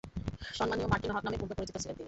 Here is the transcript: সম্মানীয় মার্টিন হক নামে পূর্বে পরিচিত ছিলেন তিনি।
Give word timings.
সম্মানীয় 0.53 0.87
মার্টিন 0.89 1.11
হক 1.15 1.23
নামে 1.25 1.39
পূর্বে 1.39 1.55
পরিচিত 1.57 1.75
ছিলেন 1.75 1.87
তিনি। 1.87 1.99